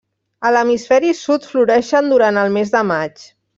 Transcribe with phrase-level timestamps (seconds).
[0.47, 3.25] A l'hemisferi sud floreixen durant el mes de maig.